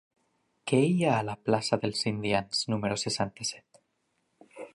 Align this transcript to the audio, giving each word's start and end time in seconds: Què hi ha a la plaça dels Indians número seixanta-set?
Què 0.71 0.77
hi 0.85 1.03
ha 1.03 1.11
a 1.17 1.27
la 1.27 1.35
plaça 1.49 1.79
dels 1.83 2.01
Indians 2.13 2.63
número 2.75 2.99
seixanta-set? 3.03 3.83